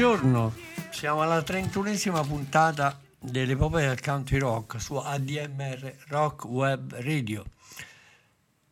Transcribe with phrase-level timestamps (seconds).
[0.00, 0.54] Buongiorno,
[0.88, 7.44] siamo alla 31esima puntata dell'epopea del country rock su ADMR Rock Web Radio.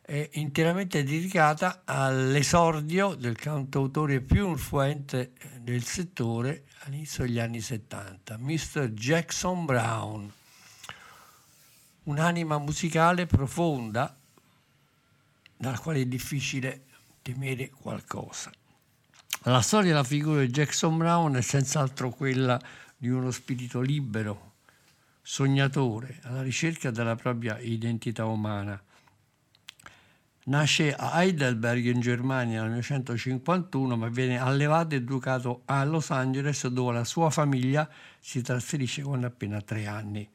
[0.01, 8.87] È interamente dedicata all'esordio del cantautore più influente del settore all'inizio degli anni 70, Mr.
[8.87, 10.33] Jackson Brown.
[12.05, 14.17] Un'anima musicale profonda
[15.55, 16.85] dalla quale è difficile
[17.21, 18.49] temere qualcosa.
[19.43, 22.59] La storia e la figura di Jackson Brown è senz'altro quella
[22.97, 24.55] di uno spirito libero,
[25.21, 28.79] sognatore, alla ricerca della propria identità umana.
[30.43, 36.67] Nasce a Heidelberg in Germania nel 1951, ma viene allevato ed educato a Los Angeles,
[36.67, 37.89] dove la sua famiglia
[38.19, 40.29] si trasferisce quando appena tre anni.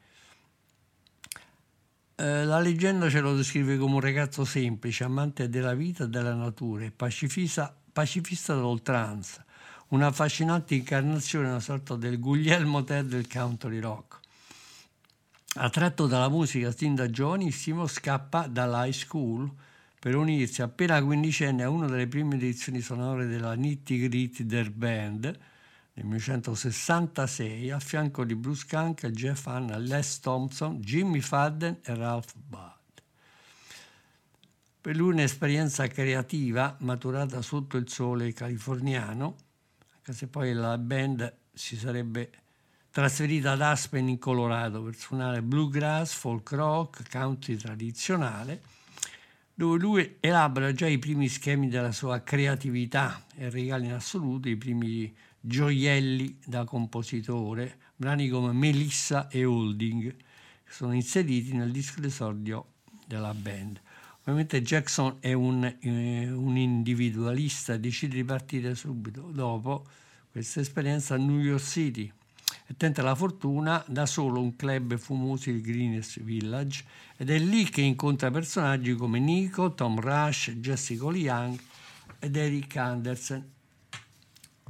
[2.15, 6.33] Eh, la leggenda ce lo descrive come un ragazzo semplice, amante della vita e della
[6.33, 9.45] natura e pacifista, pacifista d'oltranza,
[9.89, 14.19] una affascinante incarnazione, una sorta del Guglielmo Tell del country rock.
[15.53, 19.49] Attratto dalla musica sin da giovanissimo, scappa dall'high school
[19.97, 25.23] per unirsi appena quindicenne a una delle prime edizioni sonore della Nitty Gritty Der Band
[25.23, 32.33] nel 1966 a fianco di Bruce Kunk, Jeff Hanna, Les Thompson, Jimmy Fadden e Ralph
[32.35, 32.74] Budd.
[34.85, 39.35] Per lui un'esperienza creativa maturata sotto il sole californiano,
[39.95, 42.29] anche se poi la band si sarebbe
[42.91, 48.61] trasferita ad Aspen in Colorado per suonare bluegrass, folk rock, country tradizionale,
[49.55, 54.55] dove lui elabora già i primi schemi della sua creatività e regala in assoluto i
[54.55, 62.73] primi gioielli da compositore, brani come Melissa e Holding, che sono inseriti nel disco d'esordio
[63.07, 63.81] della band.
[64.27, 69.85] Ovviamente Jackson è un, eh, un individualista decide di partire subito dopo
[70.31, 72.11] questa esperienza a New York City
[72.65, 76.83] e tenta la fortuna da solo un club fumoso, il Greenwich Village,
[77.17, 81.59] ed è lì che incontra personaggi come Nico, Tom Rush, Jesse Cole Young
[82.17, 83.47] ed Eric Anderson,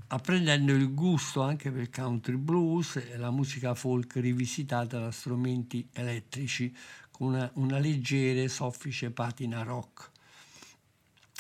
[0.08, 5.88] apprendendo il gusto anche per il country blues e la musica folk rivisitata da strumenti
[5.94, 6.76] elettrici
[7.18, 10.12] con una, una leggera e soffice patina rock.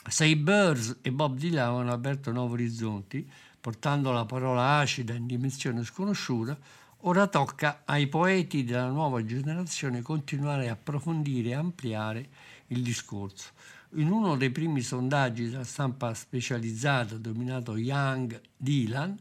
[0.07, 3.29] Say Birds e Bob Dylan hanno aperto nuovi orizzonti,
[3.59, 6.57] portando la parola acida in dimensione sconosciuta,
[7.01, 12.29] ora tocca ai poeti della nuova generazione continuare a approfondire e ampliare
[12.67, 13.49] il discorso.
[13.95, 19.17] In uno dei primi sondaggi della stampa specializzata dominato Young Dylan,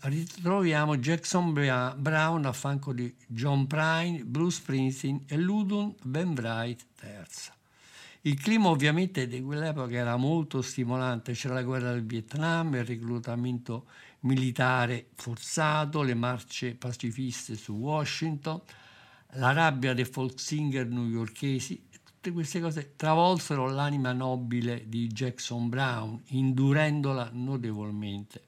[0.00, 7.56] ritroviamo Jackson Brown a fianco di John Prine, Bruce Springsteen e Ludum Ben Bright III.
[8.22, 13.86] Il clima ovviamente di quell'epoca era molto stimolante, c'era la guerra del Vietnam, il reclutamento
[14.20, 18.60] militare forzato, le marce pacifiste su Washington,
[19.34, 26.20] la rabbia dei folk singer newyorkesi, tutte queste cose travolsero l'anima nobile di Jackson Brown,
[26.28, 28.47] indurendola notevolmente.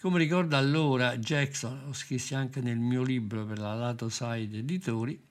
[0.00, 5.22] Come ricorda allora Jackson, lo scrissi anche nel mio libro per la Lato Side Editori,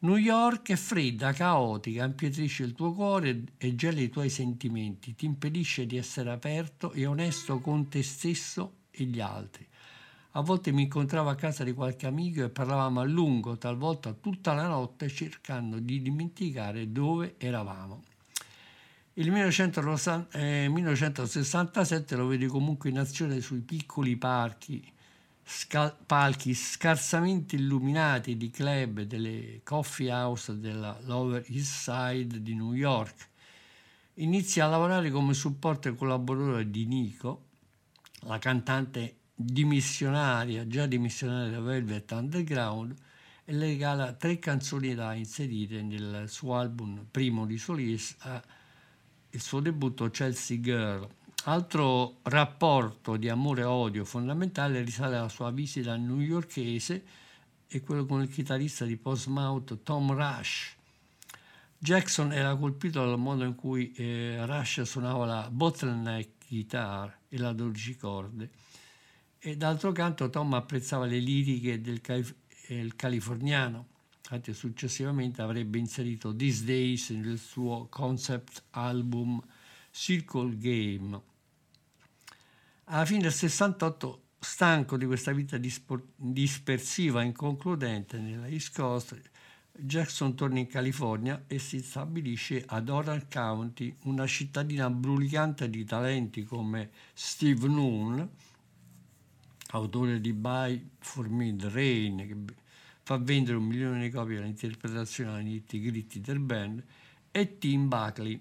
[0.00, 5.24] New York è fredda, caotica, impietrisce il tuo cuore e gela i tuoi sentimenti, ti
[5.24, 9.66] impedisce di essere aperto e onesto con te stesso e gli altri.
[10.32, 14.52] A volte mi incontravo a casa di qualche amico e parlavamo a lungo, talvolta tutta
[14.52, 18.02] la notte, cercando di dimenticare dove eravamo.
[19.18, 24.86] Il 1967 lo vedi comunque in azione sui piccoli parchi,
[25.42, 32.74] scal- palchi scarsamente illuminati di club delle coffee house della Lower East Side di New
[32.74, 33.28] York.
[34.16, 37.44] Inizia a lavorare come supporto e collaboratore di Nico,
[38.24, 42.94] la cantante dimissionaria, già dimissionaria da Velvet Underground,
[43.46, 48.44] e le regala tre canzoni da inserire nel suo album primo di solista
[49.36, 51.06] il suo debutto Chelsea Girl.
[51.44, 57.04] Altro rapporto di amore e odio fondamentale risale alla sua visita newyorkese
[57.68, 60.74] e quello con il chitarrista di Postmouth Tom Rush.
[61.78, 67.54] Jackson era colpito dal modo in cui eh, Rush suonava la bottleneck guitar e la
[67.98, 68.50] corde
[69.38, 72.34] e d'altro canto Tom apprezzava le liriche del calif-
[72.96, 73.88] californiano
[74.28, 79.40] Infatti successivamente avrebbe inserito These Days nel suo concept album
[79.92, 81.20] Circle Game.
[82.86, 89.16] Alla fine del 68, stanco di questa vita dispor- dispersiva e inconcludente nella East Coast,
[89.70, 96.42] Jackson torna in California e si stabilisce ad Orange County, una cittadina brulicante di talenti
[96.42, 98.28] come Steve Noon,
[99.68, 102.54] autore di Buy For Me The Rain,
[103.06, 106.82] fa vendere un milione di copie all'interpretazione dei hit gritti del band,
[107.30, 108.40] e Tim Buckley,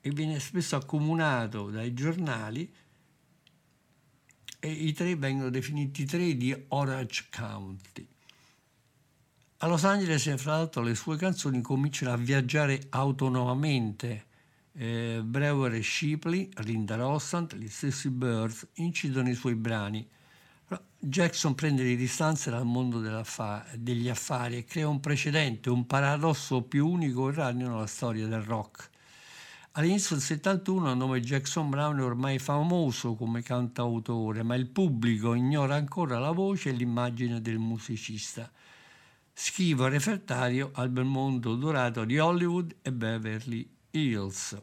[0.00, 2.72] e viene spesso accomunato dai giornali
[4.58, 8.08] e i tre vengono definiti tre di Orange County.
[9.58, 14.24] A Los Angeles, fra l'altro, le sue canzoni cominciano a viaggiare autonomamente.
[14.72, 20.08] Eh, Brewer e Shipley, Linda Rossant, gli stessi Birds incidono i suoi brani.
[20.98, 26.88] Jackson prende le distanze dal mondo degli affari e crea un precedente, un paradosso più
[26.88, 28.90] unico e raro nella storia del rock.
[29.72, 35.34] All'inizio del 71 il nome Jackson Brown è ormai famoso come cantautore, ma il pubblico
[35.34, 38.50] ignora ancora la voce e l'immagine del musicista.
[39.32, 44.56] Schivo refertario al bel mondo dorato di Hollywood e Beverly Hills.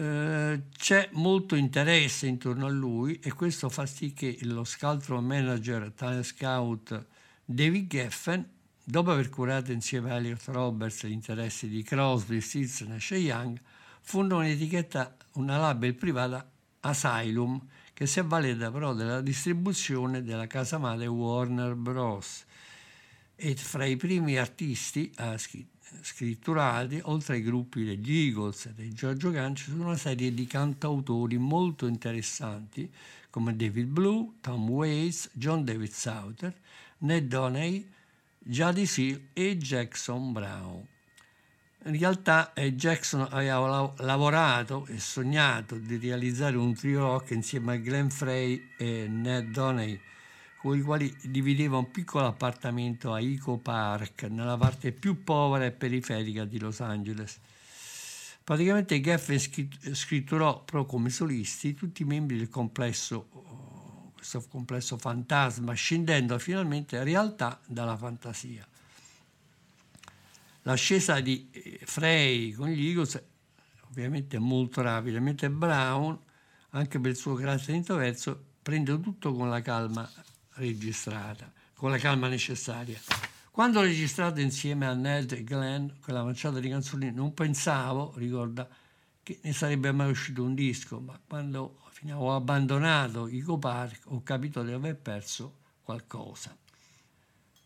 [0.00, 5.92] Eh, c'è molto interesse intorno a lui e questo fa sì che lo scaltro manager
[5.94, 7.06] talent scout
[7.44, 8.48] David Geffen,
[8.82, 13.60] dopo aver curato insieme a Elliot Roberts gli interessi di Crosby, Stills, Nash Young,
[14.00, 16.50] fonda un'etichetta, una label privata
[16.80, 17.62] Asylum,
[17.92, 22.46] che si avvaleda però della distribuzione della casa madre Warner Bros.
[23.36, 25.36] E fra i primi artisti ha
[26.00, 31.38] scritturati, oltre ai gruppi degli Eagles e dei Giorgio Ganci, sono una serie di cantautori
[31.38, 32.90] molto interessanti
[33.30, 36.54] come David Blue, Tom Waits, John David Souter,
[36.98, 37.88] Ned Doney,
[38.38, 40.86] Jody Seal e Jackson Brown.
[41.84, 47.76] In realtà eh, Jackson aveva lavorato e sognato di realizzare un trio rock insieme a
[47.76, 49.98] Glenn Frey e Ned Doney,
[50.60, 55.70] con i quali divideva un piccolo appartamento a Eco Park, nella parte più povera e
[55.70, 57.40] periferica di Los Angeles.
[58.44, 66.38] Praticamente Geffen scritturò però come solisti tutti i membri del complesso, questo complesso fantasma, scendendo
[66.38, 68.66] finalmente a realtà dalla fantasia.
[70.64, 73.22] L'ascesa di eh, Frey con gli Eagles
[73.88, 76.18] ovviamente è molto rapida, mentre Brown,
[76.70, 80.06] anche per il suo carattere introverso, prende tutto con la calma
[80.60, 83.00] registrata, con la calma necessaria.
[83.50, 88.68] Quando ho registrato insieme a Ned e Glenn quella manciata di canzoni, non pensavo, ricorda,
[89.22, 91.80] che ne sarebbe mai uscito un disco, ma quando
[92.12, 96.56] ho abbandonato i Park ho capito di aver perso qualcosa.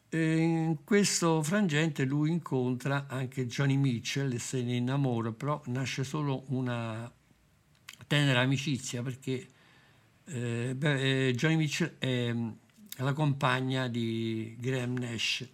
[0.09, 6.05] E in questo frangente lui incontra anche Johnny Mitchell e se ne innamora, però nasce
[6.05, 7.11] solo una
[8.07, 9.49] tenera amicizia perché
[10.27, 12.35] eh, beh, eh, Johnny Mitchell è
[12.99, 15.49] la compagna di Graham Nash.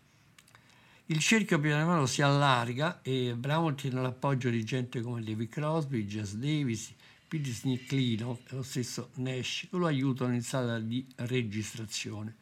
[1.06, 6.04] Il cerchio piano piano si allarga e Brown ottiene l'appoggio di gente come David Crosby,
[6.04, 6.92] Jess Davis,
[7.26, 12.36] Pete Snicklino e lo stesso Nash che lo aiutano in sala di registrazione.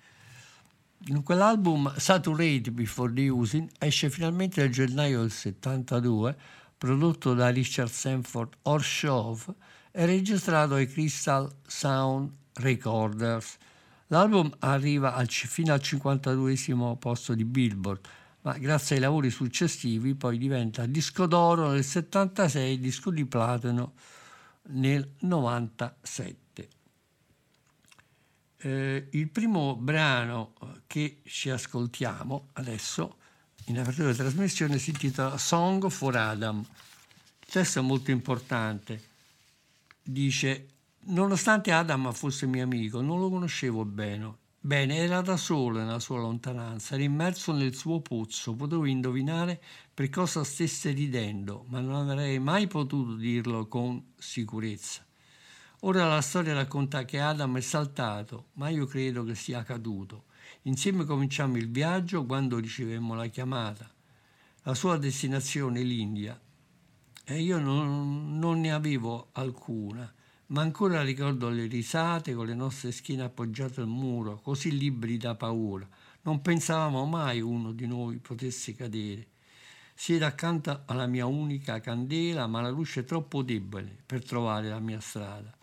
[1.07, 6.37] In quell'album Saturate Before the Using esce finalmente nel gennaio del 72,
[6.77, 9.39] prodotto da Richard Sanford Orshow
[9.93, 13.57] e registrato ai Crystal Sound Recorders
[14.09, 16.57] L'album arriva al, fino al 52
[16.99, 18.07] posto di Billboard,
[18.43, 23.93] ma grazie ai lavori successivi poi diventa disco d'oro nel 76 disco di platino
[24.71, 26.69] nel 97.
[28.61, 30.55] Eh, il primo brano
[30.87, 33.17] che ci ascoltiamo adesso
[33.67, 36.61] in apertura della trasmissione si intitola Song for Adam.
[36.61, 39.03] Il testo è molto importante.
[40.03, 40.69] Dice,
[41.09, 44.47] nonostante Adam fosse mio amico, non lo conoscevo bene.
[44.61, 49.63] Bene, era da solo nella sua lontananza, era immerso nel suo pozzo, potevo indovinare
[49.95, 55.07] per cosa stesse ridendo, ma non avrei mai potuto dirlo con sicurezza.
[55.83, 60.25] Ora la storia racconta che Adam è saltato, ma io credo che sia caduto.
[60.63, 63.89] Insieme cominciamo il viaggio quando ricevemmo la chiamata.
[64.65, 66.39] La sua destinazione l'India
[67.25, 70.13] e io non, non ne avevo alcuna,
[70.49, 75.35] ma ancora ricordo le risate con le nostre schiene appoggiate al muro, così liberi da
[75.35, 75.87] paura.
[76.23, 79.27] Non pensavamo mai uno di noi potesse cadere.
[79.95, 84.79] Siede accanto alla mia unica candela, ma la luce è troppo debole per trovare la
[84.79, 85.55] mia strada.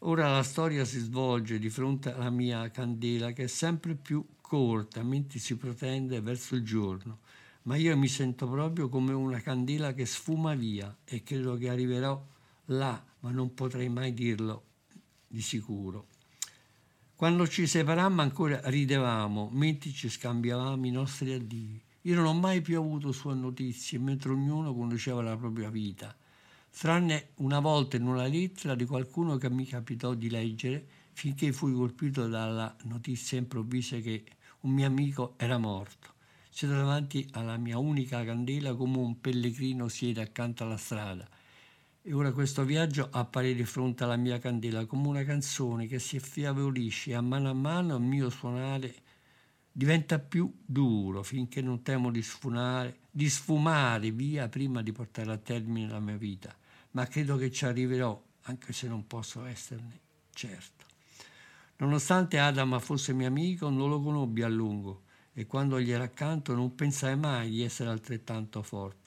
[0.00, 5.02] Ora la storia si svolge di fronte alla mia candela che è sempre più corta
[5.02, 7.18] mentre si protende verso il giorno,
[7.64, 12.20] ma io mi sento proprio come una candela che sfuma via e credo che arriverò
[12.66, 14.64] là, ma non potrei mai dirlo
[15.26, 16.06] di sicuro.
[17.14, 21.82] Quando ci separammo ancora ridevamo mentre ci scambiavamo i nostri addii.
[22.02, 26.16] Io non ho mai più avuto sue notizie, mentre ognuno conosceva la propria vita
[26.70, 31.72] tranne una volta in una lettera di qualcuno che mi capitò di leggere finché fui
[31.74, 34.24] colpito dalla notizia improvvisa che
[34.60, 36.14] un mio amico era morto.
[36.48, 41.28] Siedo davanti alla mia unica candela come un pellegrino siede accanto alla strada.
[42.10, 46.16] E ora questo viaggio appare di fronte alla mia candela come una canzone che si
[46.16, 48.92] affievolisce e a mano a mano il mio suonare
[49.70, 55.36] diventa più duro finché non temo di sfumare, di sfumare via prima di portare a
[55.36, 56.52] termine la mia vita
[56.90, 60.00] ma credo che ci arriverò, anche se non posso esserne
[60.34, 60.86] certo.
[61.76, 65.02] Nonostante Adam fosse mio amico, non lo conobbi a lungo
[65.32, 68.99] e quando gli era accanto non pensai mai di essere altrettanto forte.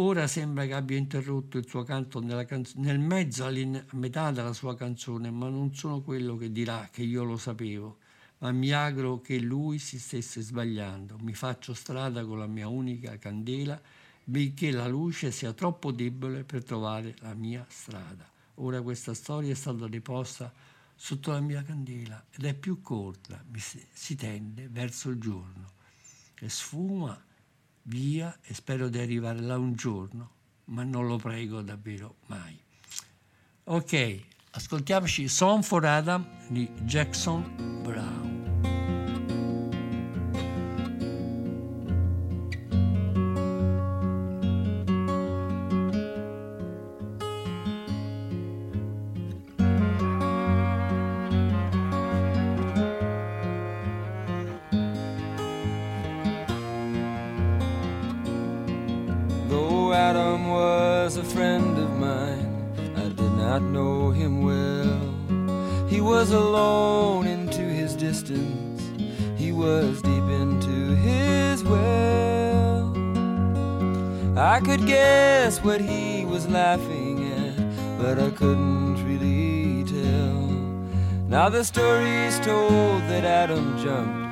[0.00, 3.50] Ora sembra che abbia interrotto il suo canto canz- nel mezzo, a
[3.94, 7.98] metà della sua canzone, ma non sono quello che dirà che io lo sapevo,
[8.38, 11.18] ma mi auguro che lui si stesse sbagliando.
[11.22, 13.80] Mi faccio strada con la mia unica candela
[14.22, 18.24] benché la luce sia troppo debole per trovare la mia strada.
[18.56, 20.52] Ora questa storia è stata deposta
[20.94, 23.44] sotto la mia candela ed è più corta,
[23.92, 25.72] si tende verso il giorno
[26.38, 27.20] e sfuma
[27.88, 30.30] via e spero di arrivare là un giorno,
[30.66, 32.58] ma non lo prego davvero mai.
[33.64, 34.20] Ok,
[34.52, 38.27] ascoltiamoci Song for Adam di Jackson Brown.
[81.48, 84.27] Now the story's told that Adam jumped,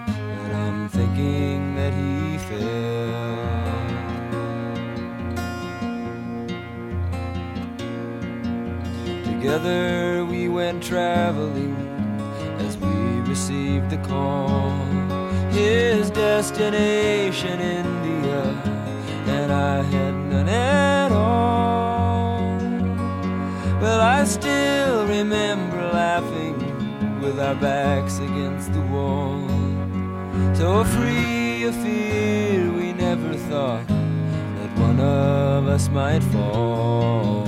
[36.16, 37.44] of us might fall.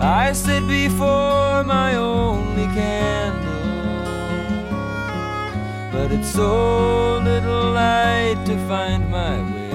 [0.00, 3.52] I stood before my only candle,
[5.92, 9.70] but it's so little light to find my way.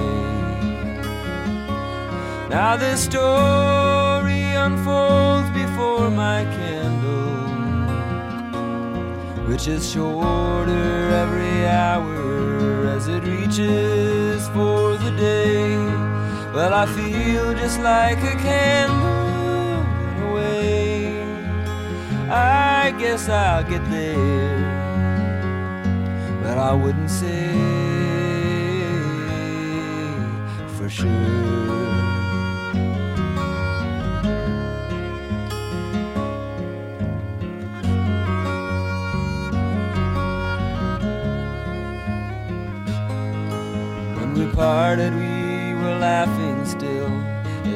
[2.48, 7.48] Now the story unfolds before my candle,
[9.48, 15.63] which is shorter every hour as it reaches for the day.
[16.54, 21.20] Well, I feel just like a candle in a way.
[22.30, 24.74] I guess I'll get there.
[26.44, 27.50] But I wouldn't say
[30.76, 31.10] for sure.
[44.18, 46.43] When we parted, we were laughing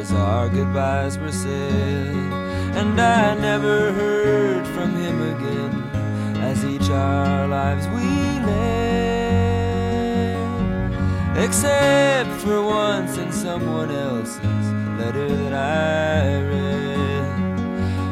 [0.09, 2.33] as our goodbyes were said.
[2.77, 5.83] And I never heard from him again
[6.43, 8.07] as each our lives we
[8.47, 8.69] led.
[11.37, 14.67] Except for once in someone else's
[14.99, 17.59] letter that I read.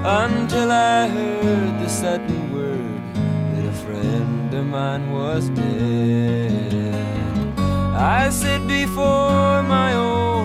[0.05, 3.03] Until I heard the sudden word
[3.55, 6.75] that a friend of mine was dead.
[7.59, 10.36] I sit before my only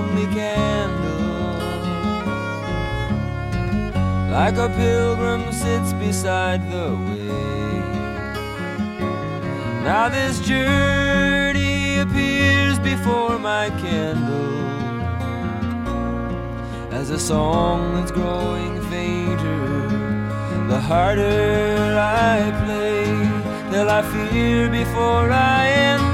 [4.31, 7.27] like a pilgrim sits beside the way.
[9.83, 14.61] Now this journey appears before my candle
[16.93, 19.67] as a song that's growing fainter.
[20.69, 23.03] The harder I play,
[23.69, 26.07] till I fear before I end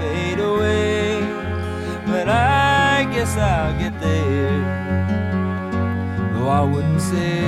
[0.00, 1.20] fade away.
[2.06, 4.89] But I guess I'll get there,
[6.50, 7.42] I wouldn't say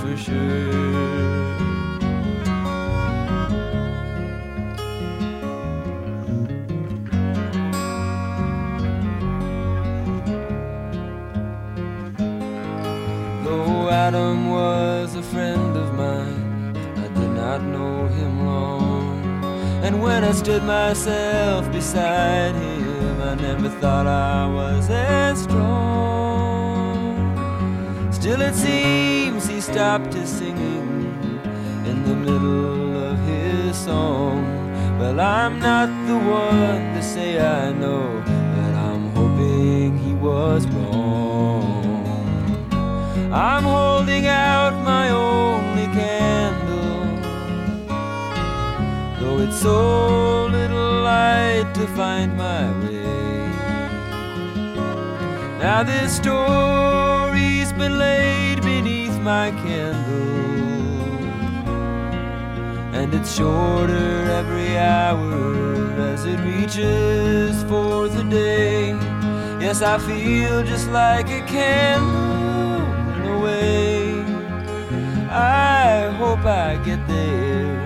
[0.00, 0.72] for sure.
[13.44, 19.44] Though Adam was a friend of mine, I did not know him long.
[19.84, 25.71] And when I stood myself beside him, I never thought I was as strong.
[28.22, 31.40] Still, it seems he stopped his singing
[31.84, 34.44] in the middle of his song.
[34.96, 42.14] Well, I'm not the one to say I know, but I'm hoping he was wrong.
[43.32, 47.02] I'm holding out my only candle,
[49.18, 53.50] though it's so little light to find my way.
[55.58, 57.11] Now this story's
[57.82, 61.02] been laid beneath my candle,
[62.94, 68.90] and it's shorter every hour as it reaches for the day.
[69.64, 74.22] Yes, I feel just like a candle in a way.
[75.28, 77.80] I hope I get there,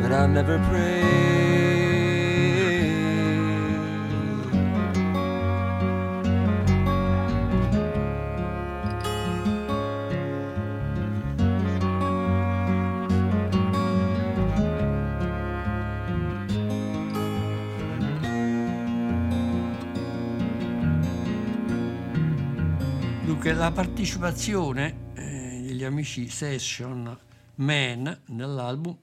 [0.00, 1.27] but I'll never pray.
[23.58, 27.18] La partecipazione eh, degli amici Session
[27.56, 28.96] Man nell'album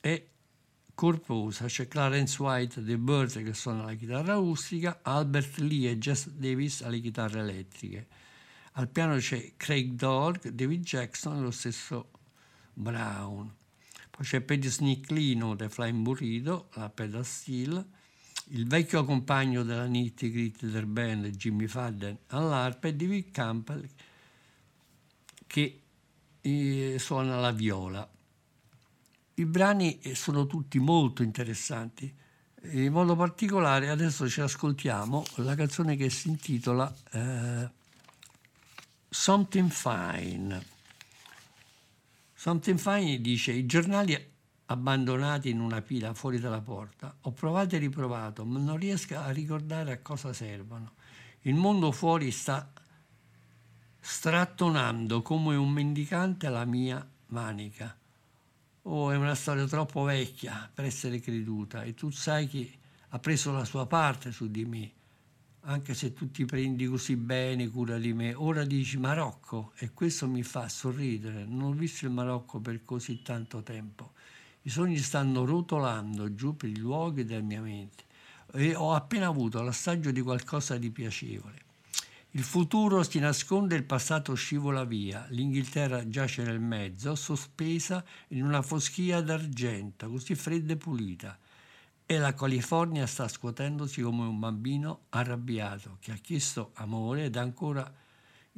[0.00, 0.26] è
[0.92, 1.66] corposa.
[1.66, 6.82] C'è Clarence White dei Birds che suona la chitarra acustica, Albert Lee e Jess Davis
[6.82, 8.08] alle chitarre elettriche.
[8.72, 12.10] Al piano c'è Craig Dorg, David Jackson e lo stesso
[12.72, 13.54] Brown.
[14.10, 17.86] Poi c'è Paddy Snicklino dei Flying Burrito, la pedal steel,
[18.50, 23.88] il vecchio compagno della Nitty Gritty del band Jimmy Fadden all'arpa e David Campbell
[25.46, 25.80] che
[26.40, 28.08] eh, suona la viola.
[29.34, 32.14] I brani eh, sono tutti molto interessanti.
[32.70, 37.70] In modo particolare adesso ci ascoltiamo la canzone che si intitola eh,
[39.08, 40.64] Something Fine.
[42.34, 44.34] Something Fine dice i giornali
[44.66, 47.14] abbandonati in una pila fuori dalla porta.
[47.22, 50.92] Ho provato e riprovato, ma non riesco a ricordare a cosa servono.
[51.42, 52.72] Il mondo fuori sta
[54.00, 57.96] strattonando come un mendicante la mia manica.
[58.82, 62.72] Oh, è una storia troppo vecchia per essere creduta e tu sai che
[63.08, 64.92] ha preso la sua parte su di me,
[65.62, 68.34] anche se tu ti prendi così bene cura di me.
[68.34, 71.44] Ora dici Marocco e questo mi fa sorridere.
[71.44, 74.12] Non ho visto il Marocco per così tanto tempo.
[74.66, 78.02] I sogni stanno rotolando giù per i luoghi della mia mente
[78.52, 81.62] e ho appena avuto l'assaggio di qualcosa di piacevole.
[82.32, 88.60] Il futuro si nasconde, il passato scivola via, l'Inghilterra giace nel mezzo, sospesa in una
[88.60, 91.38] foschia d'argento, così fredda e pulita,
[92.04, 97.88] e la California sta scuotendosi come un bambino arrabbiato che ha chiesto amore ed ancora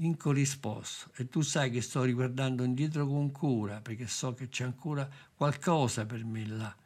[0.00, 4.64] in corrisposto e tu sai che sto riguardando indietro con cura perché so che c'è
[4.64, 6.76] ancora qualcosa per me là.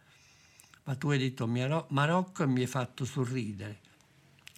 [0.85, 3.81] Ma tu hai detto Maro- Marocco e mi hai fatto sorridere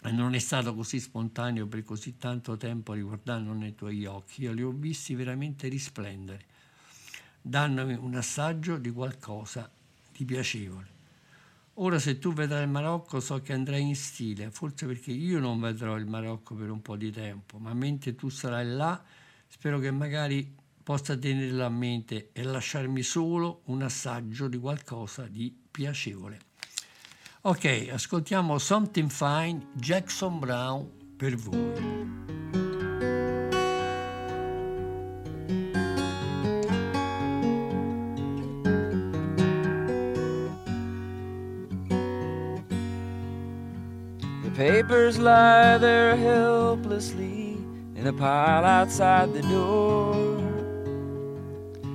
[0.02, 4.42] e non è stato così spontaneo per così tanto tempo riguardando nei tuoi occhi.
[4.42, 6.44] Io li ho visti veramente risplendere.
[7.40, 9.70] Dannomi un assaggio di qualcosa
[10.12, 10.93] di piacevole.
[11.78, 15.58] Ora se tu vedrai il Marocco so che andrai in stile, forse perché io non
[15.58, 19.02] vedrò il Marocco per un po' di tempo, ma mentre tu sarai là
[19.48, 25.52] spero che magari possa tenerlo a mente e lasciarmi solo un assaggio di qualcosa di
[25.68, 26.38] piacevole.
[27.42, 32.43] Ok, ascoltiamo Something Fine, Jackson Brown per voi.
[45.24, 47.56] Lie there helplessly
[47.96, 50.38] in a pile outside the door.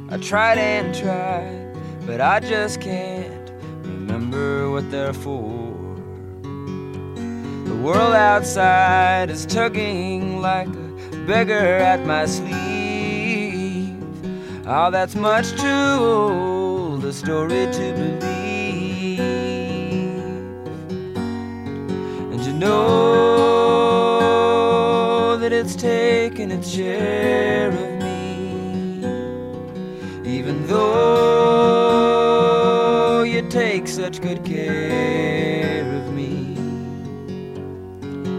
[0.09, 3.51] I tried and tried, but I just can't
[3.83, 5.75] remember what they're for.
[7.69, 13.95] The world outside is tugging like a beggar at my sleeve.
[14.65, 18.28] Oh, that's much too old a story to believe.
[26.79, 29.03] Share of me.
[30.23, 30.83] Even though
[33.23, 36.55] you take such good care of me.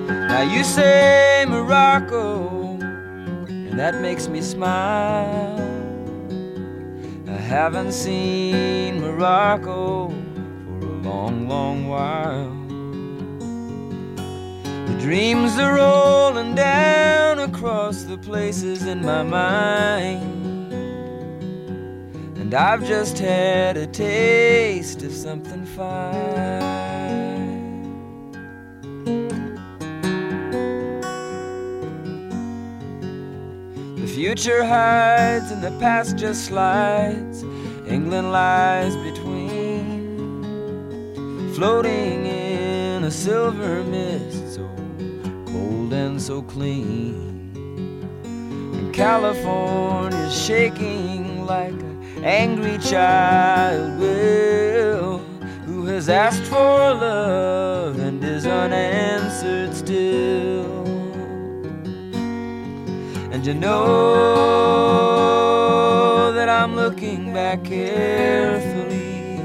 [0.08, 2.78] Now you say Morocco,
[3.68, 5.60] and that makes me smile.
[7.28, 10.08] I haven't seen Morocco
[10.80, 12.59] for a long, long while.
[15.00, 20.72] Dreams are rolling down across the places in my mind.
[22.38, 26.60] And I've just had a taste of something fine.
[33.96, 37.42] The future hides and the past just slides.
[37.86, 40.34] England lies between,
[41.54, 44.39] floating in a silver mist,
[45.52, 47.50] cold and so clean.
[48.24, 55.18] And California's shaking like an angry child will,
[55.66, 60.86] who has asked for love and is unanswered still.
[63.32, 63.80] And you know
[66.34, 69.40] that I'm looking back carefully.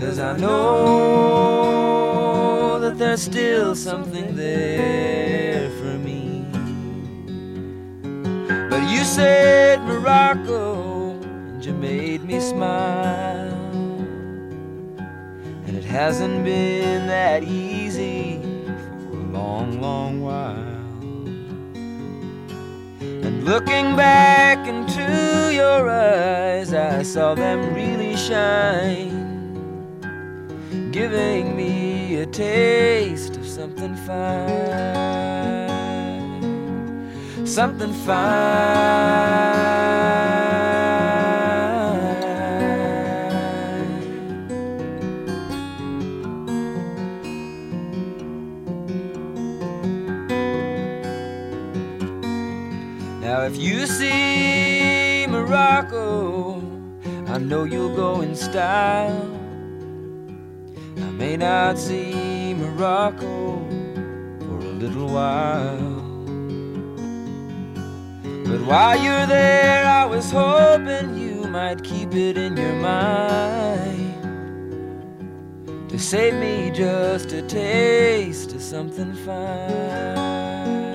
[0.00, 1.77] Cause I know
[2.98, 6.44] there's still something there for me.
[8.68, 13.54] But you said Morocco, and you made me smile.
[15.66, 20.56] And it hasn't been that easy for a long, long while.
[23.00, 29.12] And looking back into your eyes, I saw them really shine,
[30.90, 35.68] giving me a taste of something fine.
[37.46, 38.18] Something fine.
[53.20, 56.62] Now, if you see Morocco,
[57.26, 59.37] I know you'll go in style.
[61.18, 63.58] May not see Morocco
[64.38, 65.98] for a little while.
[68.46, 74.14] But while you're there, I was hoping you might keep it in your mind
[75.88, 80.87] to save me just a taste of something fine.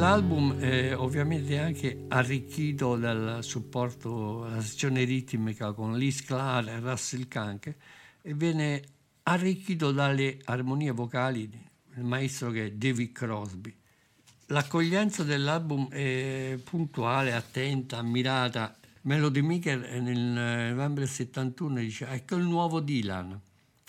[0.00, 7.28] L'album è ovviamente anche arricchito dal supporto alla sezione ritmica con Liz Clark e Russell
[7.28, 7.76] Kanke
[8.22, 8.82] e viene
[9.24, 11.50] arricchito dalle armonie vocali
[11.94, 13.76] del maestro che è David Crosby.
[14.46, 18.74] L'accoglienza dell'album è puntuale, attenta, ammirata.
[19.02, 23.38] Melody Maker nel novembre 71 dice ecco il nuovo Dylan.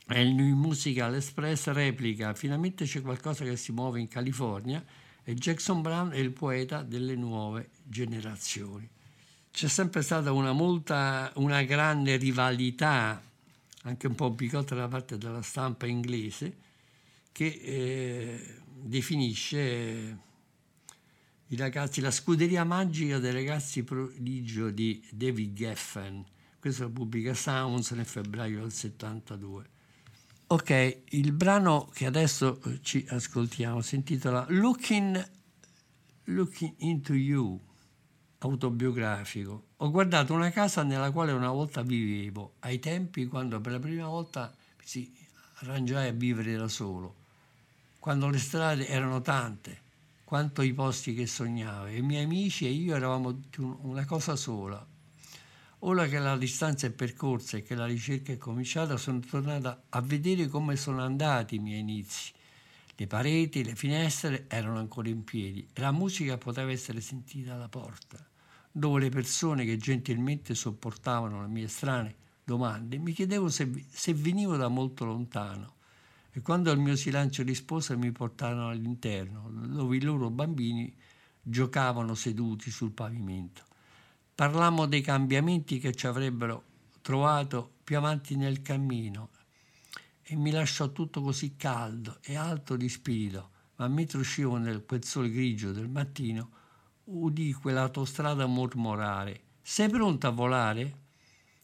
[0.05, 4.83] È il New Musical Express replica, finalmente c'è qualcosa che si muove in California
[5.23, 8.89] e Jackson Brown è il poeta delle nuove generazioni.
[9.51, 13.21] C'è sempre stata una, molta, una grande rivalità
[13.83, 16.57] anche un po' bigotta da parte della stampa inglese,
[17.31, 20.17] che eh, definisce
[21.47, 26.23] i ragazzi, la scuderia magica dei ragazzi prodigio di David Geffen.
[26.59, 29.79] Questo lo pubblica Sounds nel febbraio del 72.
[30.51, 35.29] Ok, il brano che adesso eh, ci ascoltiamo si intitola Looking,
[36.25, 37.57] Looking into You,
[38.39, 39.67] autobiografico.
[39.77, 44.07] Ho guardato una casa nella quale una volta vivevo, ai tempi quando per la prima
[44.09, 45.09] volta si
[45.59, 47.15] arrangiai a vivere da solo,
[47.99, 49.79] quando le strade erano tante,
[50.25, 51.87] quanto i posti che sognavo.
[51.87, 53.39] I miei amici e io eravamo
[53.83, 54.85] una cosa sola.
[55.83, 60.01] Ora che la distanza è percorsa e che la ricerca è cominciata, sono tornata a
[60.01, 62.31] vedere come sono andati i miei inizi.
[62.95, 67.67] Le pareti, le finestre erano ancora in piedi e la musica poteva essere sentita alla
[67.67, 68.23] porta
[68.71, 74.55] dove le persone che gentilmente sopportavano le mie strane domande mi chiedevo se, se venivo
[74.55, 75.75] da molto lontano
[76.31, 80.93] e quando al mio silenzio rispose mi portarono all'interno dove i loro bambini
[81.41, 83.70] giocavano seduti sul pavimento.
[84.35, 86.63] Parlammo dei cambiamenti che ci avrebbero
[87.01, 89.29] trovato più avanti nel cammino
[90.21, 95.03] e mi lasciò tutto così caldo e alto di spirito, ma mentre uscivo nel quel
[95.03, 96.59] sole grigio del mattino
[97.05, 100.99] udì quell'autostrada mormorare Sei pronto a volare?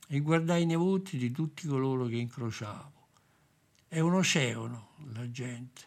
[0.08, 3.08] E guardai i nipoti di tutti coloro che incrociavo.
[3.88, 5.82] È un oceano, la gente,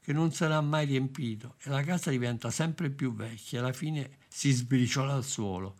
[0.00, 4.52] che non sarà mai riempito e la casa diventa sempre più vecchia, alla fine si
[4.52, 5.76] sbriciola al suolo.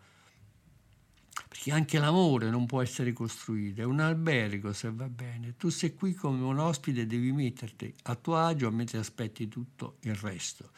[1.52, 5.54] Perché anche l'amore non può essere costruito, è un albergo se va bene.
[5.58, 10.14] Tu sei qui come un ospite devi metterti a tuo agio mentre aspetti tutto il
[10.14, 10.70] resto.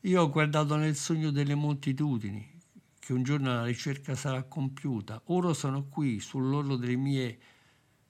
[0.00, 2.50] Io ho guardato nel sogno delle moltitudini,
[2.98, 5.20] che un giorno la ricerca sarà compiuta.
[5.26, 7.38] Ora sono qui sull'orlo delle mie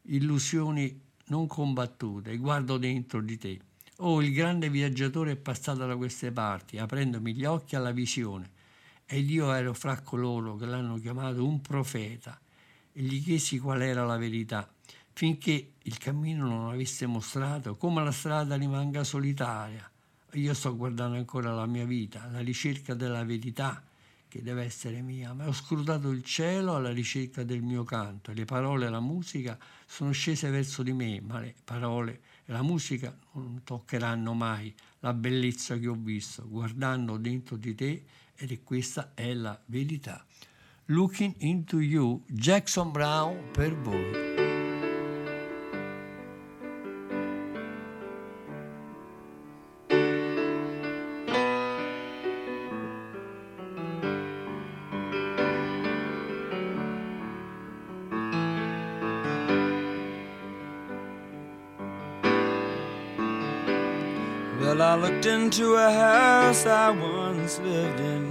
[0.03, 3.61] illusioni non combattute guardo dentro di te.
[3.97, 8.59] Oh, il grande viaggiatore è passato da queste parti, aprendomi gli occhi alla visione.
[9.13, 12.39] Ed io ero fra coloro che l'hanno chiamato un profeta
[12.93, 14.73] e gli chiesi qual era la verità,
[15.13, 19.91] finché il cammino non avesse mostrato come la strada rimanga solitaria
[20.35, 23.83] io sto guardando ancora la mia vita, alla ricerca della verità
[24.29, 28.33] che deve essere mia, ma ho scrutato il cielo alla ricerca del mio canto.
[28.33, 32.63] Le parole e la musica sono scese verso di me, ma le parole e la
[32.63, 38.05] musica non toccheranno mai la bellezza che ho visto guardando dentro di te
[38.41, 40.25] ed questa è la verità.
[40.87, 44.31] Looking into you, Jackson Brown per voi.
[64.91, 68.30] I looked into a house I once lived in.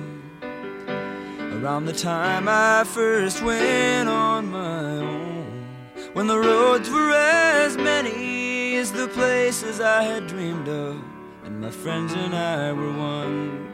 [1.61, 5.65] Around the time I first went on my own.
[6.13, 11.01] When the roads were as many as the places I had dreamed of.
[11.43, 13.67] And my friends and I were one.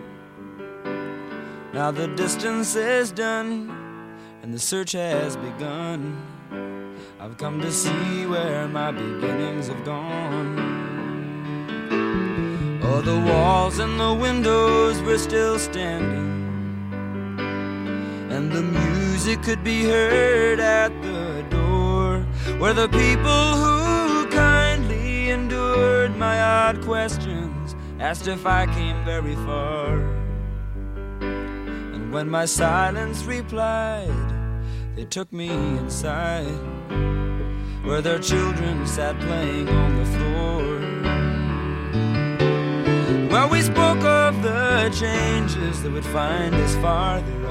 [1.73, 3.69] Now the distance is done
[4.41, 6.17] and the search has begun.
[7.19, 10.75] I've come to see where my beginnings have gone.
[12.83, 16.24] Oh, the walls and the windows were still standing,
[18.35, 22.19] and the music could be heard at the door,
[22.59, 30.01] where the people who kindly endured my odd questions asked if I came very far.
[31.95, 34.29] And when my silence replied,
[34.97, 36.59] they took me inside,
[37.85, 40.65] where their children sat playing on the floor.
[43.31, 47.44] Well, we spoke of the changes that would find us farther.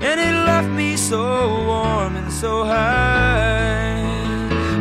[0.00, 4.00] And it left me so warm and so high.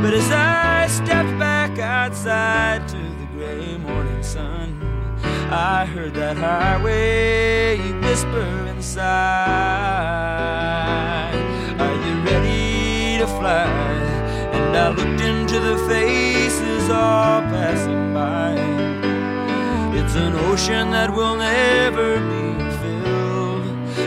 [0.01, 4.79] But as I stepped back outside to the gray morning sun,
[5.49, 9.05] I heard that highway whisper inside.
[11.79, 13.65] Are you ready to fly?
[14.53, 18.53] And I looked into the faces all passing by.
[19.97, 22.66] It's an ocean that will never be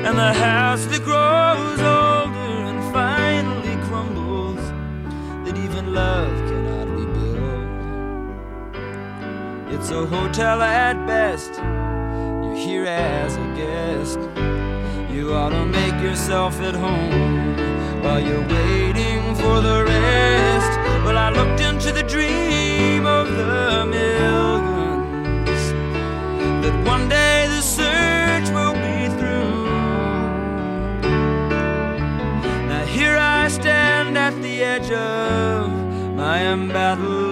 [0.07, 4.63] and the house that grows older and finally crumbles
[5.45, 8.35] that even love cannot rebuild.
[9.75, 11.53] It's a hotel at best.
[12.43, 14.19] You're here as a guest.
[15.15, 17.57] You ought to make yourself at home
[18.03, 20.73] while you're waiting for the rest.
[21.05, 25.73] Well, I looked into the dream of the millions
[26.65, 27.20] that one day.
[34.91, 37.30] My embattled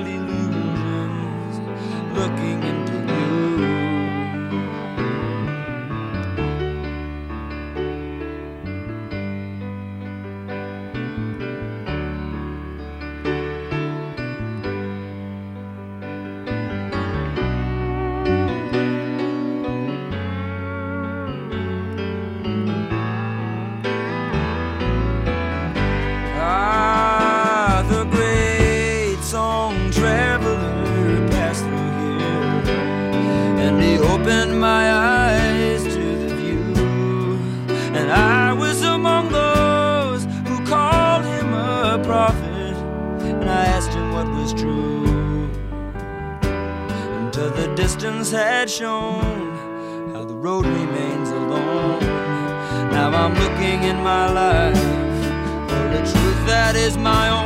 [48.19, 52.01] the had shown how the road remains alone.
[52.91, 54.77] Now I'm looking in my life
[55.71, 57.38] for a truth that is my own.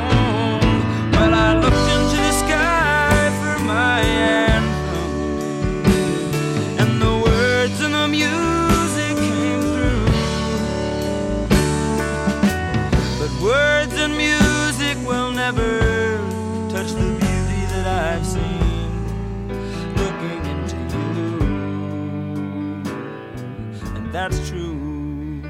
[24.23, 25.41] That's true.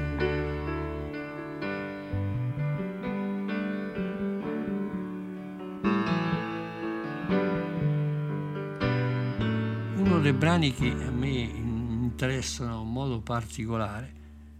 [9.95, 14.11] Uno dei brani che a me interessano in modo particolare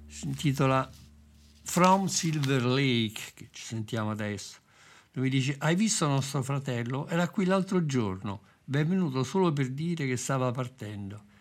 [0.05, 0.87] si intitola
[1.63, 4.57] From Silver Lake, che ci sentiamo adesso,
[5.11, 7.07] dove dice Hai visto nostro fratello?
[7.07, 11.31] Era qui l'altro giorno, è venuto solo per dire che stava partendo.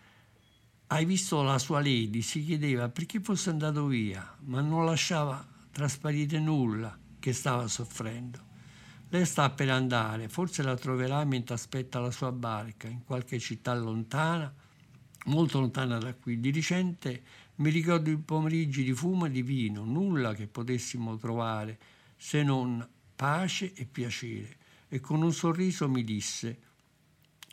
[0.92, 2.20] Hai visto la sua lady?
[2.20, 8.38] Si chiedeva perché fosse andato via, ma non lasciava trasparire nulla che stava soffrendo.
[9.08, 13.74] Lei sta per andare, forse la troverà mentre aspetta la sua barca in qualche città
[13.74, 14.54] lontana,
[15.24, 16.38] molto lontana da qui.
[16.38, 17.22] Di recente
[17.54, 21.78] mi ricordo i pomeriggi di fumo e di vino, nulla che potessimo trovare
[22.18, 24.56] se non pace e piacere.
[24.90, 26.58] E con un sorriso mi disse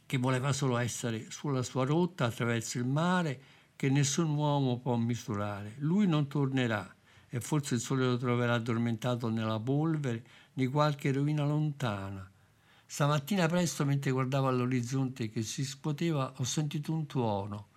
[0.10, 3.40] che voleva solo essere sulla sua rotta attraverso il mare
[3.76, 5.76] che nessun uomo può misurare.
[5.78, 6.96] Lui non tornerà
[7.30, 12.28] e forse il sole lo troverà addormentato nella polvere di qualche rovina lontana.
[12.88, 17.68] Stamattina presto, mentre guardavo all'orizzonte che si scuoteva, ho sentito un tuono.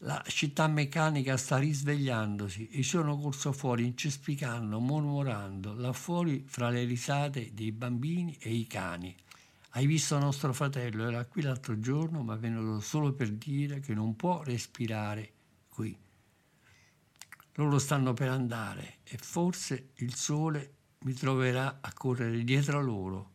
[0.00, 6.82] La città meccanica sta risvegliandosi e sono corso fuori incespicando, mormorando, là fuori fra le
[6.82, 9.14] risate dei bambini e i cani.
[9.72, 11.06] Hai visto nostro fratello?
[11.06, 15.32] Era qui l'altro giorno, ma venuto solo per dire che non può respirare
[15.68, 15.96] qui.
[17.54, 23.30] Loro stanno per andare e forse il sole mi troverà a correre dietro a loro,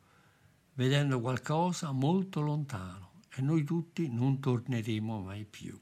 [0.74, 5.80] vedendo qualcosa molto lontano e noi tutti non torneremo mai più.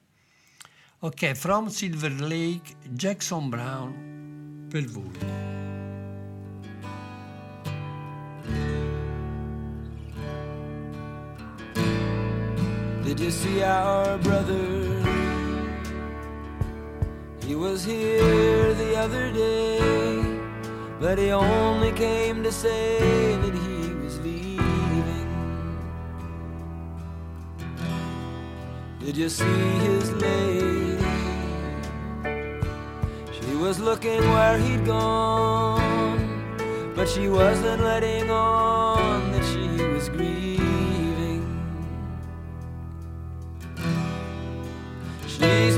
[1.00, 5.53] Ok, From Silver Lake, Jackson Brown, per voi.
[13.14, 14.66] Did you see our brother?
[17.46, 20.40] He was here the other day,
[21.00, 25.30] but he only came to say that he was leaving.
[29.00, 30.98] Did you see his lady?
[33.32, 36.18] She was looking where he'd gone,
[36.96, 38.93] but she wasn't letting on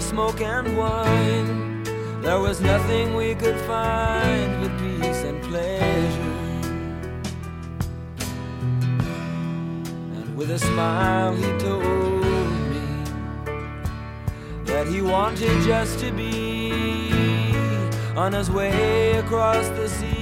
[0.00, 1.82] of smoke and wine.
[2.22, 6.36] There was nothing we could find but peace and pleasure.
[10.16, 12.86] And with a smile, he told me
[14.64, 17.52] that he wanted just to be
[18.16, 20.19] on his way across the sea.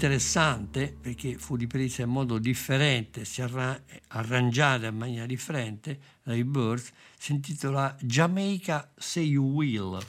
[0.00, 3.78] Interessante perché fu ripresa in modo differente, si arra-
[4.08, 10.02] arrangiata in maniera differente dai Birds, si intitola Jamaica Say You Will,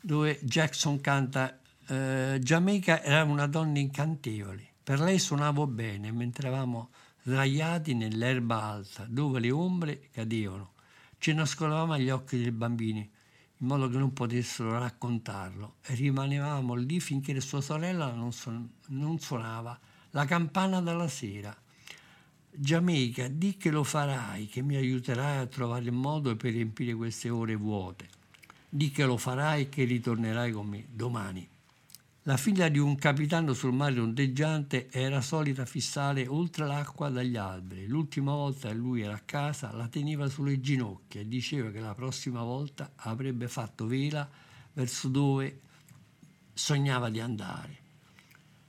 [0.00, 1.58] dove Jackson canta
[1.88, 6.90] eh, Jamaica era una donna incantevole, per lei suonavo bene mentre eravamo
[7.24, 10.74] sdraiati nell'erba alta dove le ombre cadevano,
[11.18, 13.10] ci nascondevamo agli occhi dei bambini
[13.62, 19.20] in modo che non potessero raccontarlo e rimanevamo lì finché sua sorella non, suon- non
[19.20, 19.78] suonava
[20.10, 21.56] la campana della sera.
[22.54, 27.30] Giamaica, di che lo farai, che mi aiuterai a trovare il modo per riempire queste
[27.30, 28.08] ore vuote.
[28.68, 31.48] Di che lo farai e che ritornerai con me domani.
[32.26, 37.88] La figlia di un capitano sul mare ondeggiante era solita fissare oltre l'acqua dagli alberi.
[37.88, 41.96] L'ultima volta che lui era a casa la teneva sulle ginocchia e diceva che la
[41.96, 44.30] prossima volta avrebbe fatto vela
[44.72, 45.62] verso dove
[46.54, 47.78] sognava di andare.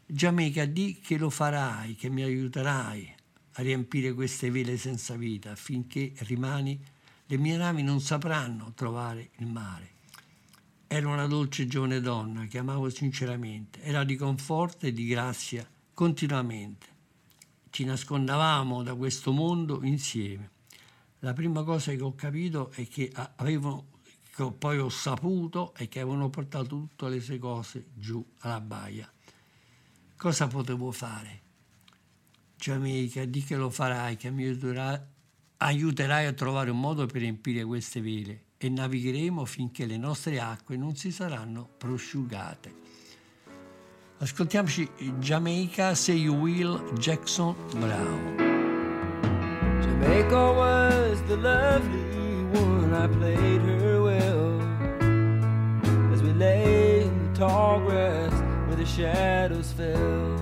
[0.07, 3.15] Giamaica, di che lo farai, che mi aiuterai
[3.51, 6.83] a riempire queste vele senza vita affinché rimani,
[7.27, 9.92] le mie navi non sapranno trovare il mare.
[10.93, 16.85] Era una dolce giovane donna che amavo sinceramente, era di conforto e di grazia continuamente.
[17.71, 20.51] Ci nascondavamo da questo mondo insieme.
[21.21, 23.87] La prima cosa che ho capito è che avevano,
[24.35, 29.11] che poi ho saputo, è che avevano portato tutte le sue cose giù alla baia.
[30.15, 31.41] Cosa potevo fare?
[32.55, 34.45] Giamaica, di che lo farai, che mi
[35.57, 40.77] aiuterai a trovare un modo per riempire queste vele e navigheremo finché le nostre acque
[40.77, 42.73] non si saranno prosciugate.
[44.19, 44.89] Ascoltiamoci
[45.19, 48.37] Jamaica Say You Will Jackson Brown.
[49.81, 54.61] Jamaica was the lovely one, I played her well.
[56.13, 58.31] As we lay in the tall grass
[58.67, 60.41] where the shadows fell.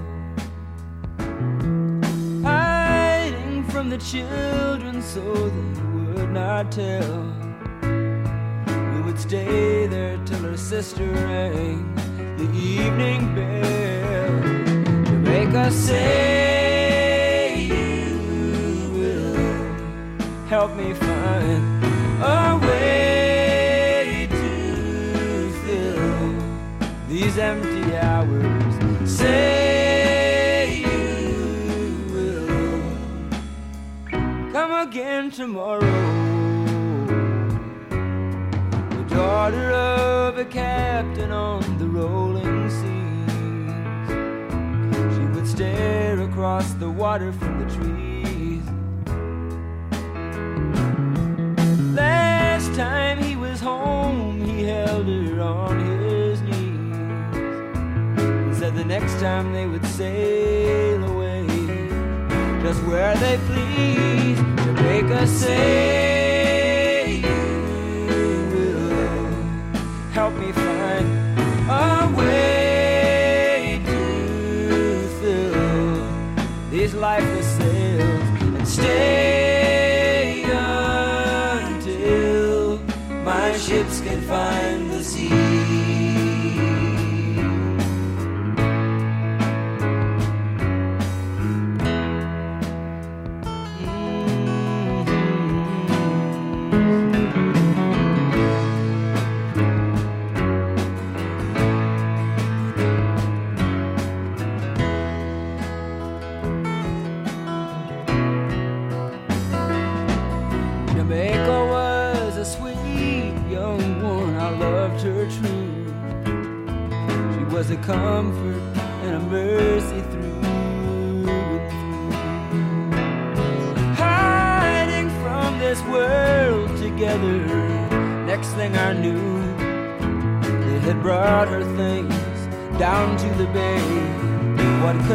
[2.44, 5.82] Hiding from the children so they
[6.14, 7.41] would not tell.
[9.22, 11.96] Stay there till her sister rang
[12.38, 14.42] the evening bell.
[15.06, 18.18] Jamaica say you
[18.96, 19.36] will
[20.48, 21.84] help me find
[22.24, 26.34] a way to fill
[27.08, 28.74] these empty hours.
[29.10, 32.50] Say you will
[34.52, 36.21] come again tomorrow.
[39.12, 44.08] Daughter of a captain on the rolling seas.
[45.16, 48.64] She would stare across the water from the trees.
[51.94, 57.36] Last time he was home, he held her on his knees.
[57.36, 61.46] And said the next time they would sail away,
[62.64, 66.11] just where they please, Jamaica say
[78.82, 79.41] stay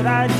[0.06, 0.35] that I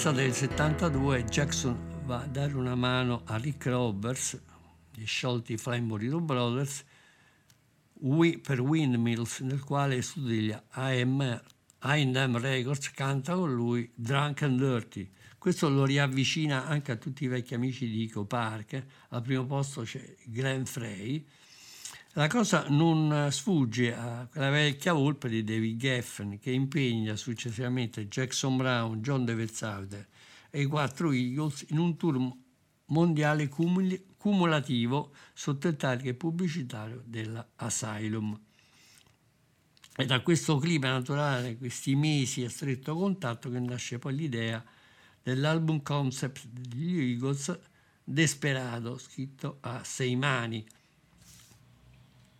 [0.00, 4.40] L'estate del 72 Jackson va a dare una mano a Rick Roberts,
[4.94, 6.82] gli sciolti Burrito Brothers,
[8.40, 11.42] per Windmills, nel quale studia AM,
[11.80, 15.10] A&M Records, canta con lui Drunk and Dirty.
[15.36, 18.82] Questo lo riavvicina anche a tutti i vecchi amici di Ico Park.
[19.10, 21.28] Al primo posto c'è Glenn Frey.
[22.14, 28.08] La cosa non eh, sfugge a quella vecchia volpe di David Geffen che impegna successivamente
[28.08, 30.08] Jackson Brown, John DeVersauter
[30.50, 32.36] e i quattro Eagles in un tour
[32.86, 38.36] mondiale cumuli- cumulativo sotto il target pubblicitario della Asylum.
[39.94, 44.64] È da questo clima naturale, questi mesi a stretto contatto, che nasce poi l'idea
[45.22, 47.56] dell'album concept degli Eagles
[48.02, 50.66] Desperado, scritto a sei mani.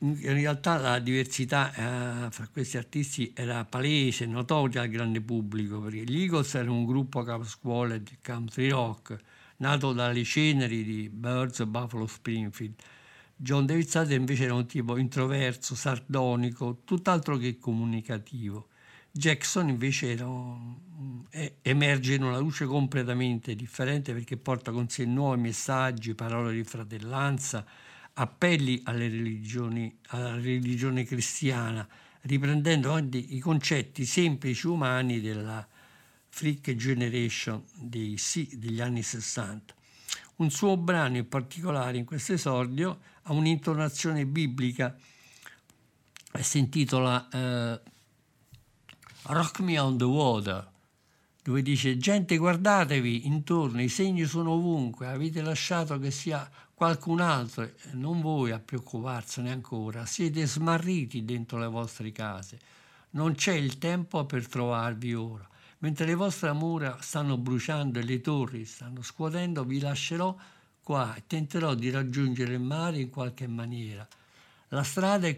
[0.03, 6.05] In realtà la diversità eh, fra questi artisti era palese, notoria al grande pubblico, perché
[6.05, 9.19] gli Eagles erano un gruppo caposcuola di country rock,
[9.59, 12.75] nato dalle ceneri di Birds e Buffalo Springfield.
[13.37, 18.69] John David invece era un tipo introverso, sardonico, tutt'altro che comunicativo.
[19.11, 20.27] Jackson invece era
[21.31, 26.65] eh, emerge in una luce completamente differente perché porta con sé nuovi messaggi, parole di
[26.65, 27.67] fratellanza,
[28.15, 31.87] appelli alla religione cristiana,
[32.23, 35.67] riprendendo anche i concetti semplici umani della
[36.29, 39.75] Freak Generation dei sì, degli anni 60.
[40.37, 44.97] Un suo brano in particolare in questo esordio ha un'intonazione biblica
[46.33, 47.81] e si intitola eh,
[49.23, 50.71] Rock Me on the Water,
[51.43, 56.49] dove dice gente guardatevi intorno, i segni sono ovunque, avete lasciato che sia
[56.81, 62.59] qualcun altro, e non voi a preoccuparsene ancora, siete smarriti dentro le vostre case,
[63.11, 65.47] non c'è il tempo per trovarvi ora.
[65.81, 70.35] Mentre le vostre mura stanno bruciando e le torri stanno scuotendo, vi lascerò
[70.83, 74.09] qua e tenterò di raggiungere il mare in qualche maniera.
[74.69, 75.37] La strada è,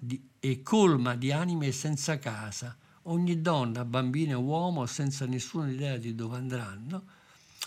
[0.00, 2.74] di- è colma di anime senza casa.
[3.02, 7.04] Ogni donna, bambina e uomo, senza nessuna idea di dove andranno,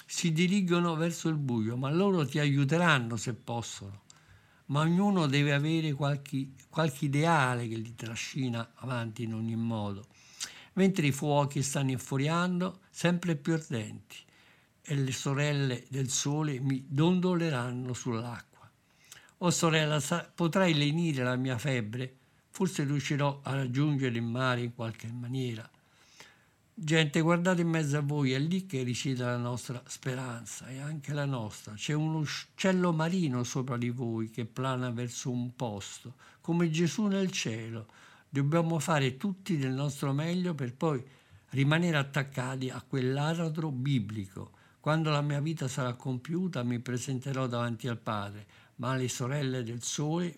[0.05, 4.01] si dirigono verso il buio, ma loro ti aiuteranno se possono.
[4.67, 10.05] Ma ognuno deve avere qualche, qualche ideale che li trascina avanti in ogni modo.
[10.73, 14.17] Mentre i fuochi stanno infuriando sempre più ardenti
[14.81, 18.69] e le sorelle del sole mi dondoleranno sull'acqua.
[19.39, 19.99] Oh sorella,
[20.33, 22.15] potrai lenire la mia febbre?
[22.49, 25.69] Forse riuscirò a raggiungere il mare in qualche maniera.
[26.74, 31.13] Gente, guardate in mezzo a voi, è lì che risiede la nostra speranza e anche
[31.13, 31.74] la nostra.
[31.74, 37.30] C'è un uccello marino sopra di voi che plana verso un posto, come Gesù nel
[37.30, 37.88] cielo.
[38.28, 41.03] Dobbiamo fare tutti del nostro meglio per poi
[41.49, 44.51] rimanere attaccati a quell'aratro biblico.
[44.80, 48.47] Quando la mia vita sarà compiuta mi presenterò davanti al Padre,
[48.78, 50.36] ma le sorelle del sole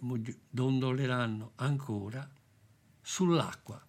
[0.50, 2.28] dondoleranno ancora
[3.02, 3.82] sull'acqua.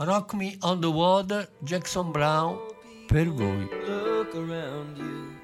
[0.00, 2.60] Rock Me on the Water, Jackson Brown,
[3.08, 3.68] per voi.
[3.84, 5.34] Look around you.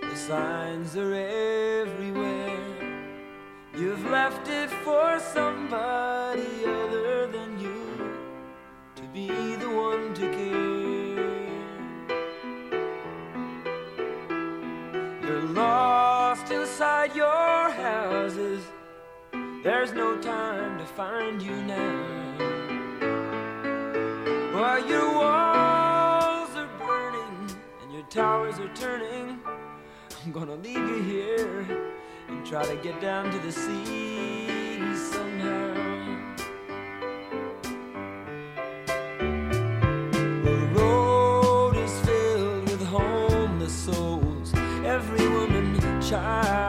[0.00, 2.58] The signs are everywhere.
[3.78, 8.10] You've left it for somebody other than you
[8.96, 11.28] to be the one to care.
[15.22, 18.64] You're lost inside your houses.
[19.62, 22.17] There's no time to find you now.
[24.68, 29.40] While your walls are burning and your towers are turning,
[30.22, 31.66] I'm gonna leave you here
[32.28, 35.72] and try to get down to the sea somehow.
[40.44, 44.52] The road is filled with homeless souls,
[44.84, 46.67] every woman, child,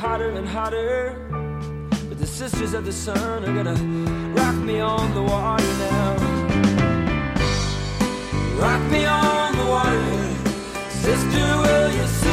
[0.00, 1.14] hotter and hotter,
[2.08, 3.76] but the sisters of the sun are gonna
[4.32, 6.14] rock me on the water now.
[8.56, 10.10] Rock me on the water,
[10.88, 12.29] sister, will you soothe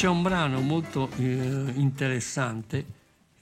[0.00, 2.86] C'è un brano molto eh, interessante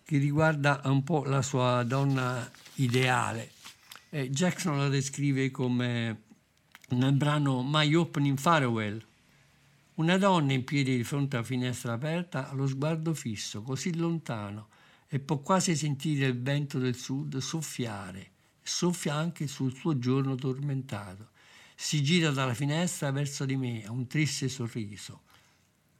[0.05, 3.53] che riguarda un po' la sua donna ideale.
[4.11, 6.23] Eh, Jackson la descrive come
[6.89, 9.01] nel brano My Opening Farewell.
[9.95, 14.67] Una donna in piedi di fronte alla finestra aperta ha lo sguardo fisso, così lontano,
[15.07, 18.31] e può quasi sentire il vento del sud soffiare.
[18.61, 21.29] Soffia anche sul suo giorno tormentato.
[21.77, 25.21] Si gira dalla finestra verso di me, ha un triste sorriso.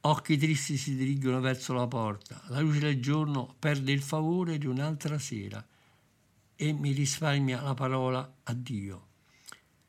[0.01, 2.41] Occhi tristi si dirigono verso la porta.
[2.47, 5.65] La luce del giorno perde il favore di un'altra sera
[6.55, 9.07] e mi risparmia la parola addio.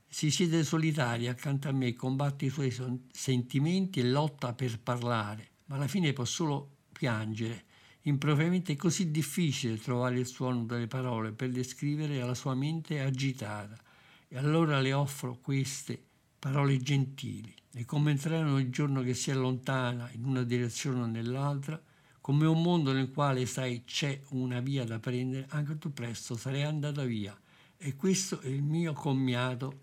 [0.08, 2.76] Si siede solitaria accanto a me, combatte i suoi
[3.12, 7.66] sentimenti e lotta per parlare, ma alla fine può solo piangere.
[8.02, 13.78] Impropriamente è così difficile trovare il suono delle parole per descrivere la sua mente agitata.
[14.26, 16.02] E allora le offro queste
[16.41, 21.80] parole gentili e come entrare il giorno che si allontana in una direzione o nell'altra,
[22.20, 26.62] come un mondo nel quale sai c'è una via da prendere, anche tu presto sarai
[26.62, 27.38] andata via.
[27.76, 29.80] E questo è il mio commiato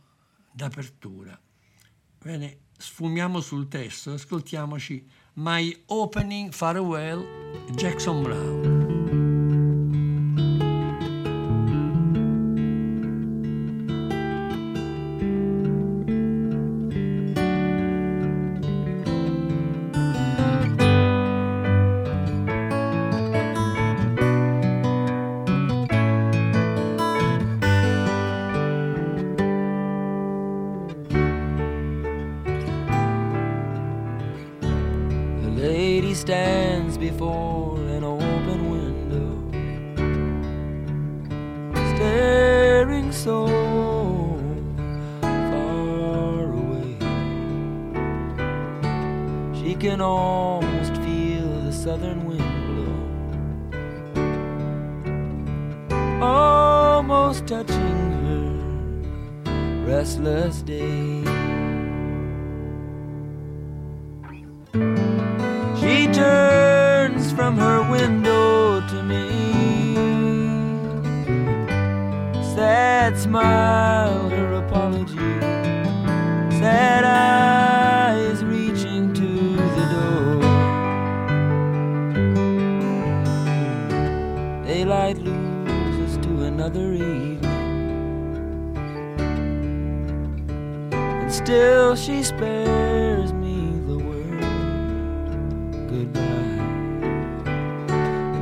[0.52, 1.40] d'apertura.
[2.20, 8.87] Bene, sfumiamo sul testo, ascoltiamoci My Opening Farewell, Jackson Brown.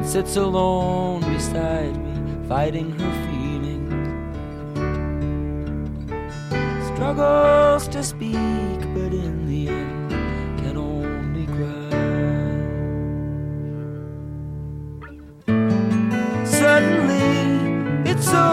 [0.06, 3.92] Sits alone beside me, fighting her feelings.
[6.94, 10.10] Struggles to speak, but in the end
[10.60, 11.90] can only cry.
[16.46, 18.48] Suddenly, it's so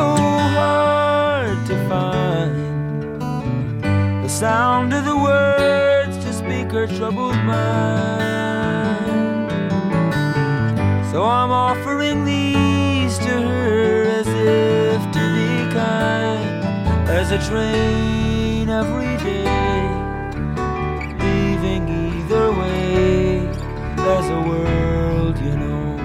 [0.57, 3.21] hard to find
[4.25, 8.52] the sound of the words to speak her troubled mind.
[11.13, 17.07] So I'm offering these to her as if to be kind.
[17.07, 19.85] There's a train every day,
[21.21, 23.41] leaving either way.
[23.95, 25.99] There's a world, you know.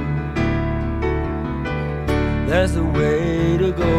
[2.46, 3.94] There's a way to go,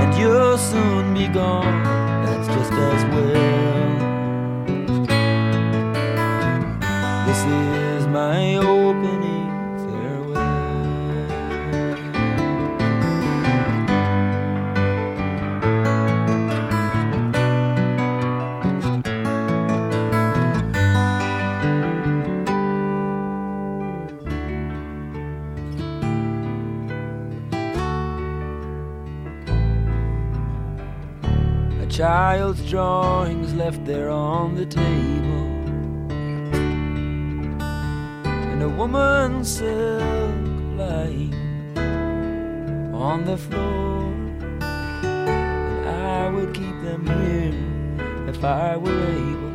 [0.00, 1.77] and you'll soon be gone.
[32.68, 35.48] Drawings left there on the table,
[38.50, 40.34] and a woman's silk
[40.76, 41.34] lying
[42.94, 44.12] on the floor.
[44.60, 49.48] And I would keep them here if I were able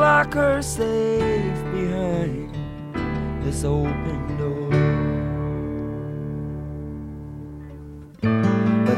[0.00, 2.54] lock her safe behind
[3.44, 4.17] this open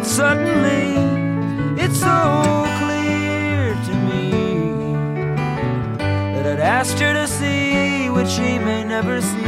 [0.01, 0.97] But suddenly
[1.79, 4.31] it's so clear to me
[6.33, 9.45] that I'd asked her to see what she may never see.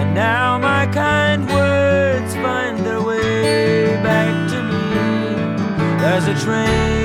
[0.00, 6.00] And now my kind words find their way back to me.
[6.00, 6.99] There's a train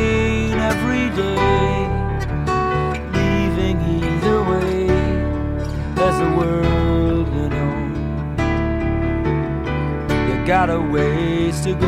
[10.46, 11.88] got a ways to go.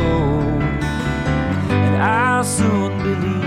[1.70, 3.37] And I'll soon believe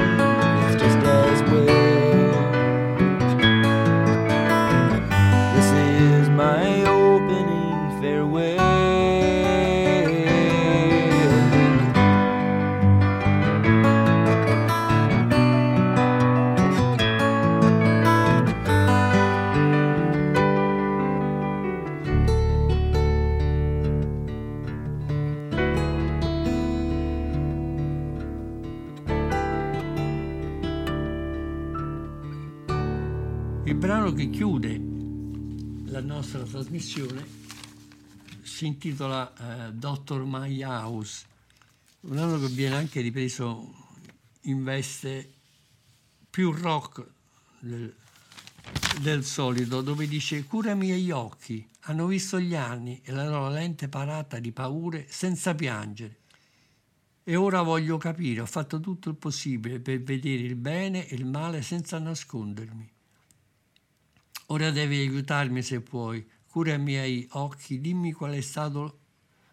[36.92, 37.40] trasmissione
[38.42, 40.24] si intitola eh, Dr.
[40.26, 41.26] My House,
[42.02, 43.74] un brano che viene anche ripreso
[44.42, 45.32] in veste
[46.30, 47.06] più rock
[47.60, 47.96] del,
[49.00, 53.50] del solito, dove dice cura i miei occhi, hanno visto gli anni e la loro
[53.50, 56.18] lente parata di paure senza piangere.
[57.24, 61.26] E ora voglio capire, ho fatto tutto il possibile per vedere il bene e il
[61.26, 62.90] male senza nascondermi.
[64.48, 69.00] Ora devi aiutarmi se puoi, cura i miei occhi, dimmi qual è stato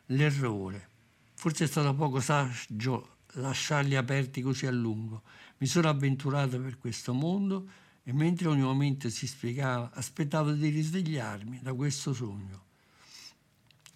[0.06, 0.88] l'errore.
[1.34, 5.22] Forse è stato poco saggio lasciarli aperti così a lungo.
[5.58, 7.68] Mi sono avventurato per questo mondo
[8.02, 12.64] e mentre ogni momento si spiegava, aspettavo di risvegliarmi da questo sogno.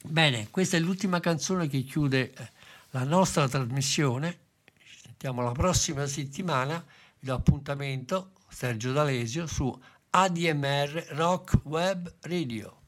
[0.05, 2.51] Bene, questa è l'ultima canzone che chiude eh,
[2.91, 4.39] la nostra trasmissione.
[4.79, 6.85] Ci sentiamo la prossima settimana.
[7.19, 9.77] Vi do appuntamento, Sergio D'Alesio, su
[10.11, 12.82] ADMR Rock Web Radio.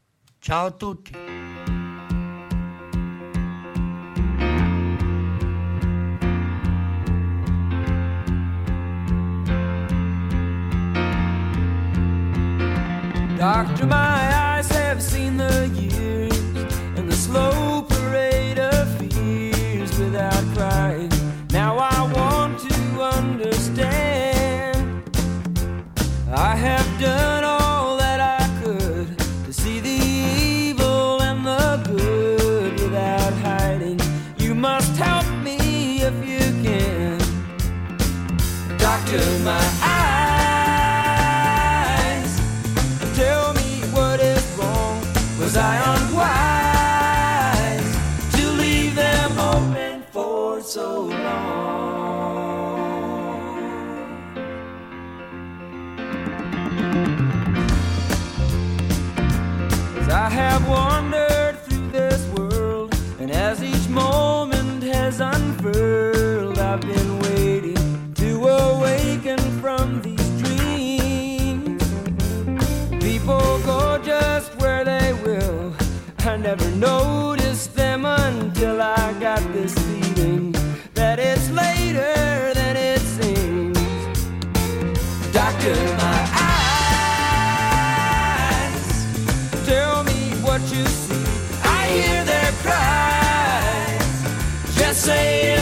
[0.46, 1.10] Ciao a tutti!
[13.38, 14.13] Doctor, my
[95.04, 95.53] say